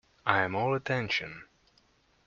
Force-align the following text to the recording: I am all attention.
I 0.25 0.39
am 0.41 0.55
all 0.55 0.73
attention. 0.73 1.45